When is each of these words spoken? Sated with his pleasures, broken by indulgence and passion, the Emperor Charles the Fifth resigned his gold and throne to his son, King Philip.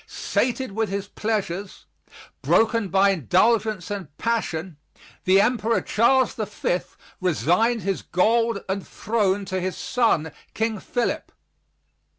Sated 0.07 0.71
with 0.71 0.89
his 0.89 1.07
pleasures, 1.07 1.85
broken 2.41 2.87
by 2.87 3.11
indulgence 3.11 3.91
and 3.91 4.07
passion, 4.17 4.77
the 5.25 5.39
Emperor 5.39 5.79
Charles 5.79 6.33
the 6.33 6.47
Fifth 6.47 6.97
resigned 7.21 7.83
his 7.83 8.01
gold 8.01 8.63
and 8.67 8.87
throne 8.87 9.45
to 9.45 9.61
his 9.61 9.77
son, 9.77 10.31
King 10.55 10.79
Philip. 10.79 11.31